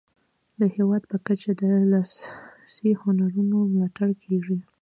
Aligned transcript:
د 0.59 0.61
هیواد 0.75 1.03
په 1.11 1.17
کچه 1.27 1.51
د 1.59 1.61
لاسي 1.91 2.91
هنرونو 3.01 3.57
ملاتړ 3.73 4.09
کیږي. 4.23 4.57